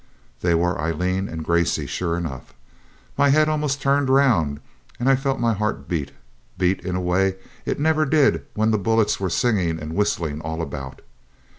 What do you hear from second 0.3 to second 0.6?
They